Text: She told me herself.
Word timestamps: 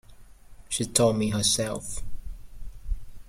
She 0.67 0.85
told 0.85 1.17
me 1.17 1.29
herself. 1.29 2.01